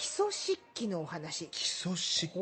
[0.00, 1.48] 基礎漆器のお話。
[1.48, 2.32] 基礎漆器。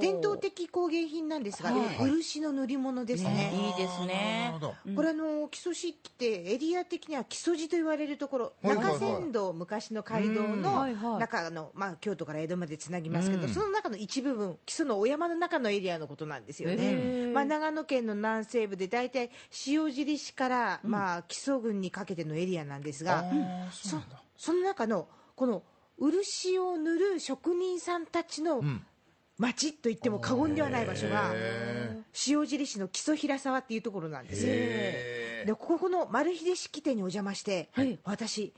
[0.00, 2.10] 伝統的工芸品なんですが、はい。
[2.10, 3.52] 漆の塗り物ですね。
[3.54, 4.52] いいですね。
[4.96, 8.94] これあの基礎漆器ってエリア的には基礎地と言われるところ、はいはいはい。
[8.94, 10.62] 中山道昔の街道うん。
[10.62, 13.48] の中の、まあ、京都から江戸までつなぎますけど、うん。
[13.50, 17.32] その中の一部分基礎のお山の中のエリアのことなんですよへね、ー。
[17.32, 19.30] まあ、長野県の南西部で大体
[19.68, 23.24] 塩尻市から、まあ、木曽郡にかけてのエリアなんですが、
[23.70, 23.96] そ
[24.36, 25.62] その中のこの
[26.00, 28.84] 漆を塗る職人さんたちのうん。
[29.38, 31.96] 町と言っても過言ではない場所がへ
[32.28, 34.44] 塩尻市の木曽平沢っていうところなんです。
[34.44, 37.98] でここの丸秀式店にお邪魔して、はい。
[38.04, 38.52] 私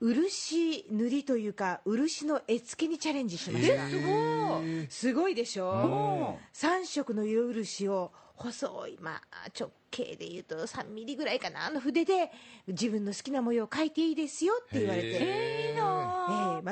[0.00, 3.86] 漆塗りというか漆の絵付けにチャレンジしました。
[3.86, 4.86] すごい。
[4.88, 6.38] すごいでしょ？
[6.40, 12.30] う3色の色漆を細い、まあ、直径でいうと3ミリぐらいかなあの筆で
[12.68, 15.87] 自分の好きな模様を描いていいですよって言われて、いいな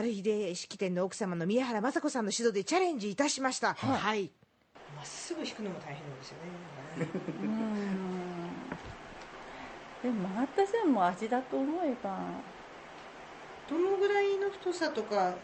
[0.06, 3.74] えー、丸秀式典の奥様の宮原雅子さんの指導でチャレンジいたしました。
[3.74, 4.30] はい。
[4.94, 7.06] まっすぐ引くのも大変なんですよね。
[10.02, 12.18] でも私はもう味だと思えば。
[13.68, 15.34] どのぐらいの太さとか？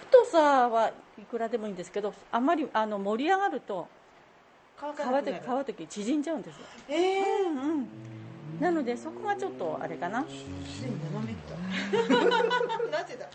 [0.00, 3.86] 太さはいくらでもいいんですけどあまりあの盛り上がると
[4.76, 7.88] 乾皮で皮の時縮んじゃうんですよ、ええうんうん、
[8.60, 10.22] なのでそこがちょっとあれかな。
[10.22, 12.88] すでに斜めった。
[12.98, 13.28] なぜだ？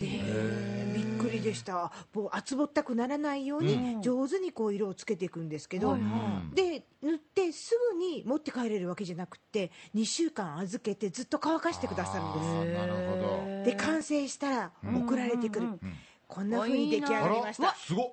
[0.00, 0.94] えー。
[0.94, 1.92] びっくりでした。
[2.14, 12.78] もう厚ぼったくならないように上手にこう色をつけていくんですけど、はいはで塗ってすぐに持って帰れるわけじゃなくて2週間預けてずっっと乾かしてくださるんです。
[12.78, 13.64] なるほど。
[13.64, 15.80] で完成したら送られてくる、うんうん
[16.26, 17.68] こんな風に出来上がりました。
[17.68, 18.06] あすごっ。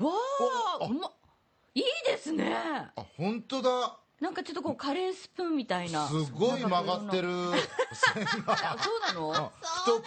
[0.00, 1.10] わあおあうま
[1.72, 2.52] いいですね。
[2.54, 6.06] あ本当だなんかちょっとこうカレースプーンみたいな。
[6.06, 7.28] すごい曲がってる。
[8.14, 10.02] 線があそうなのあ太く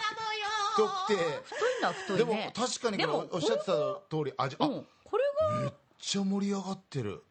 [0.72, 1.14] 太くて。
[1.14, 3.72] 太いのは太いでもね確かにおっしゃってた
[4.08, 4.86] 通り味あめっうん。
[5.04, 5.24] これ
[5.66, 5.72] が？
[6.00, 7.22] ちゃ盛り上がってる。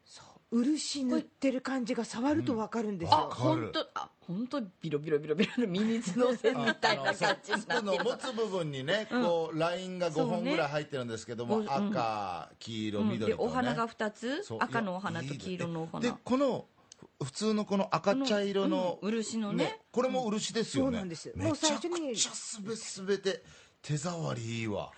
[0.51, 3.61] 漆塗ってる感じが触ると分かるんですあよ、かる。
[3.63, 11.69] 本当あ本当ビロビロビロビロのミミズの線みたいな感じになってる持つ部分にねこうラインが5本ぐらい入ってるんですけどもそうね。
[11.77, 11.87] うん。
[11.89, 13.09] 赤黄色うん。
[13.09, 13.43] 緑とね。
[13.43, 14.43] でお花が2つ？
[14.43, 16.74] そう赤のお花と黄色のおで花このふ
[17.23, 19.79] 普通のこの赤茶色のうん漆のね。
[19.91, 20.91] これも漆ですよね。
[20.91, 23.43] そうなんですめもうちゃく最初にちゃすべすべて
[23.81, 24.91] 手触りいいわ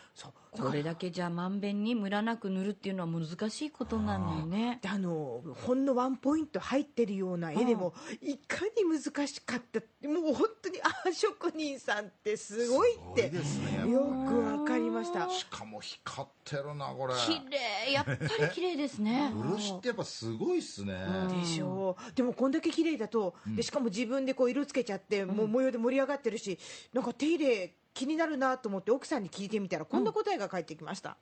[0.52, 4.80] これだけじゃまんべんにムラなく塗るっていうのは難しいことなのよね。
[4.82, 13.92] であのほんのワンポイント入ってるような絵でもいかに難しかったもう本当にあ職人さんってすごいってすごいですね。
[13.92, 15.30] よくわかりました。
[15.30, 17.14] しかも光ってるなこれ。
[17.14, 17.92] 綺麗。
[17.94, 19.32] やっぱり綺麗ですね。
[19.56, 20.96] 漆ってやっぱすごいっすね。
[21.30, 21.96] でしょ。
[22.00, 26.58] うでもこんだけ綺麗だと、でしかも自分でこう色つけちゃって、もう模様で盛り上がってるし
[26.94, 31.18] なんか手入れ気になるなと思って奥さんに聞いてみたらこんな答えが返ってきました、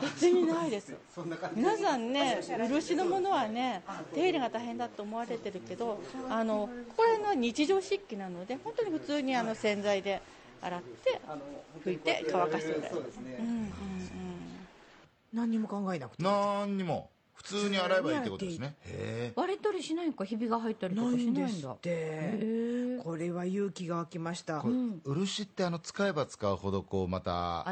[0.00, 0.94] 別にないです。
[1.54, 3.82] 皆さんね 漆のものはね
[4.14, 10.22] 手入れが大変だと思われてるけどあのこれの日常漆器なので本当に普通にあの洗剤で
[10.62, 11.20] 洗って
[11.84, 13.70] 拭いて乾かしてください、うんうんうん。
[15.34, 18.76] 何にも考えなくてなんにも普通に洗えばいいってことですね。
[18.82, 19.32] へえ。
[19.36, 21.78] 割れたりしないのかひびが入ったりとなかしいんですっないんだへて。
[21.84, 23.00] え。
[23.02, 24.64] これは勇気が湧きました、
[25.04, 27.64] 漆ってあの使えば使うほどこうまた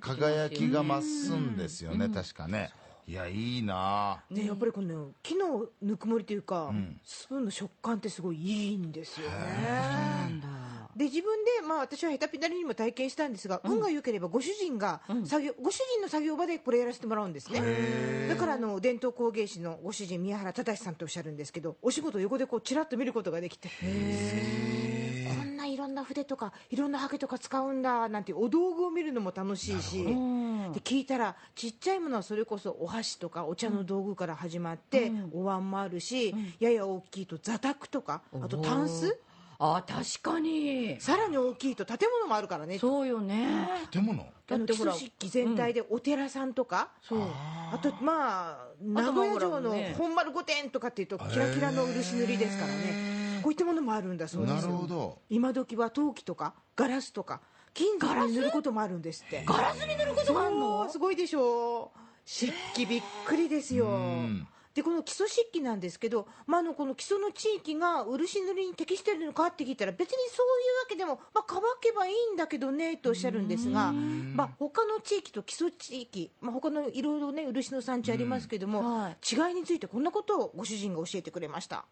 [0.00, 2.10] 輝きが増すんですよね。
[2.10, 2.70] 確かね。
[3.06, 4.22] いやいいな。
[4.30, 7.00] ね、やっぱりこの木のぬくもりというか、ん。
[7.02, 9.34] スプーンの食感ってすごいいいんですよね。
[9.36, 10.48] なんだ
[10.96, 18.28] で自分で、まあ、私はヘタピタリにも体験したんですが、運が良ければご主人が作業、ご主人の作業場でこれやらせてもらうんですね。
[18.28, 30.72] だからあの伝統工芸士のご主人宮原忠さんとおっしゃるんですけどお仕事横でこうちらっと見ることができてこんないろんな筆とかいろんなハケとか使うんだなんてお道具を見るのも楽しいしうん。
[30.72, 39.18] で聞いたらちっちゃいものはそれこそお箸とかお茶の道具から始まって、お椀もあるし、やや大きいと座卓とかあとタンス
[39.58, 41.00] あ確かに。
[41.00, 42.78] さらに大きいと建物もあるからね。
[42.78, 43.68] そうよね。
[43.90, 44.24] 建物？
[44.46, 47.20] だってほら礎漆器全体でお寺さんとか、そう。
[47.20, 53.40] あとまあ名古屋城の本丸御殿とかっていうとキラキラの漆塗りですからね。
[53.42, 54.64] こういったものもあるんだそうでなす。
[54.64, 55.18] よるほど。
[55.30, 57.40] 今時は陶器とかガラスとか
[57.72, 59.44] 金属に塗ることもあるんですって。
[59.46, 61.98] ガラスに塗ることがあるそうのすごいでしょう。
[62.26, 63.86] 漆器びっくりですよ。
[63.86, 79.02] んでこの基礎漆器なんですけど、まあ、あのこの基礎の地域が漆塗りに適しているのかって聞いたら別にそういうわけでも、まあ、乾けばいいんだけどねとおっしゃるんですが、まあ、他の地域と基礎地域、まあ、他のいろいろね漆の産地ありますけども、うん。
[79.02, 79.16] はい。
[79.22, 81.84] 違いについてこんなことをご主人が教えてくれました。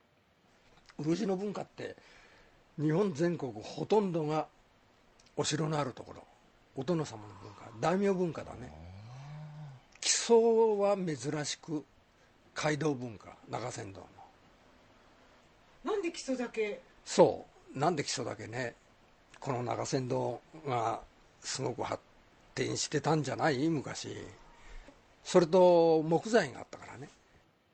[0.98, 1.96] 漆の文化って
[2.80, 4.48] 日本全国ほとんどが
[5.36, 6.24] お城のあるところ。
[6.74, 7.70] お殿様の文化。
[7.80, 8.72] 大名文化だね。
[10.00, 10.34] 基礎
[10.78, 11.84] は珍しく
[12.54, 14.06] 街道文化長船道の。
[15.92, 16.80] なんで基礎だけ？
[17.04, 17.78] そう。
[17.78, 18.74] なんで基礎だけね
[19.40, 21.00] この長船道が
[21.40, 22.00] すごく発
[22.54, 23.68] 展してたんじゃない？
[23.68, 24.16] 昔。
[25.24, 27.08] それと木材があったからね。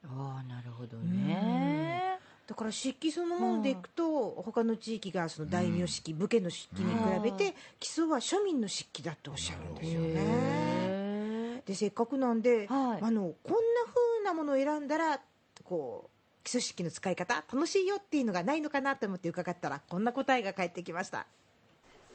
[0.05, 2.19] ああなるほどね。
[2.47, 10.15] だから漆器そのものでいくと、他の地域がその大名漆器、武家の漆器に比べて、基礎は庶民の漆器だっておっしゃるんですよね。
[10.17, 13.03] へでせっかくなんで、はい。
[13.03, 13.93] あのこんな
[14.39, 15.21] ものを選んだら
[15.65, 21.27] こう基礎漆器の使い方楽しいよっていうのがないのかなと思って伺ったらこんな答えが返ってきました。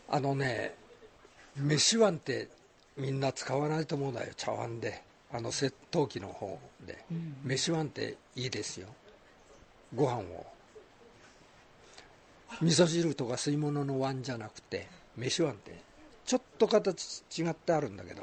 [0.09, 0.75] あのね
[1.55, 2.49] 飯碗って
[2.97, 5.03] みんな使わないと思うんだよ茶碗で。
[5.35, 7.03] あの窃盗機の方で、
[7.43, 8.87] 飯碗っていいですよ。
[9.95, 10.45] ご飯を。
[12.61, 14.87] 味噌汁とか吸い物の碗じゃなくて
[15.17, 15.81] 飯碗って
[16.23, 18.21] ちょっと形違ってあるんだけど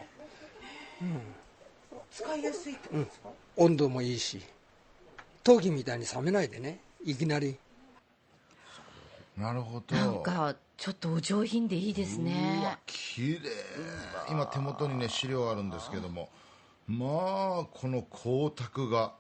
[2.10, 4.40] 使いやすいってことですか、温度もいいし
[5.42, 6.80] 陶器みたいに冷めないでね。
[7.04, 7.56] いきなり。
[9.38, 9.96] なるほど。
[9.96, 13.40] なんかちょっとお上品でいいですうわね綺麗。
[14.28, 16.28] 今手元にね資料あるんですけども。
[16.86, 19.14] まあこの光沢が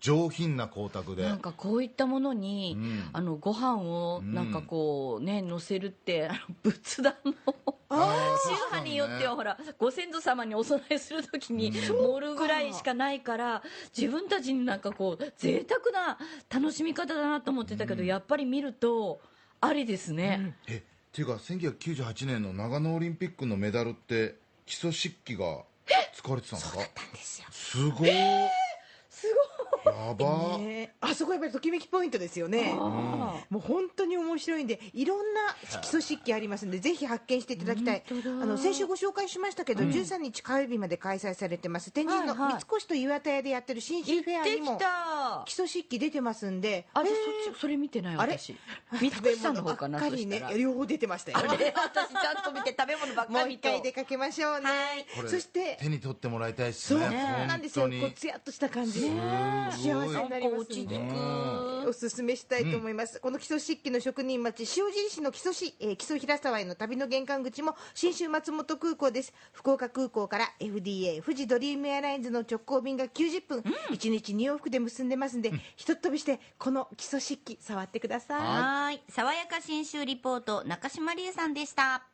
[0.00, 1.22] 上品な光沢で。
[1.22, 3.08] なんかこういったものに、うん。
[3.12, 7.53] あのご飯をなんかこうね乗せるってあの仏壇の
[7.94, 13.62] 宗派によってはほらご先祖様にお供えするときに盛るぐらいしかないから
[13.96, 16.18] 自分たちになんかこう贅沢な
[16.52, 19.20] 楽しみ方だなと思ってたけど、やっぱり見ると
[19.60, 20.82] ありですね、えっ
[21.12, 24.34] ていうか1998年の長野オリンピックのメダルって
[24.66, 25.62] 基礎漆器が
[26.12, 26.80] 使われてたんですか
[27.50, 28.63] すごいす
[30.08, 30.58] やば。
[30.58, 32.74] ねあそこやっぱりときめきポイントですよね。
[32.74, 38.02] もう本当に面白いんでいろんな基礎漆器ありますんでぜひ発見していただきたい。
[38.10, 38.12] あ
[38.46, 41.90] の先週ご紹介しましたけど、13日火曜日まで開催されてます。
[41.90, 45.42] 天神の三越と岩田屋でやってる新ごい州フェアにも行ってきた。
[45.46, 46.86] 基礎漆器出てますんで。
[46.94, 48.56] あれそっちそれ見てない私。
[48.92, 50.38] 三越さんの方かな食べ物ばっかりね。
[50.38, 50.56] そしたら。
[50.58, 51.38] 両方出てましたよ。
[51.38, 54.68] 私ちゃんと見て食べ物ばっもう一かりと回出かけましょうね、
[55.28, 57.82] そして手に取ってもらいたいですそうねなんですよ。
[57.84, 58.02] 本当に。
[58.02, 59.10] こうツヤっとした感じ
[59.84, 69.32] 幸せになりますんで落ち着くおすすめしたいと思います、この基礎漆器の職人町塩尻市の基礎市、えー、基礎平沢への旅の玄関口も信州松本空港です。
[69.52, 73.60] 福岡空港から FDA 富士ドリームエアラインズの直行便が90分、
[73.90, 78.40] 1日2往復で結んでますんで、ひとっ飛びしてこの基礎漆器触ってください。
[78.40, 79.02] はい。
[79.10, 82.13] 爽やか新州リポート中島理恵さんでした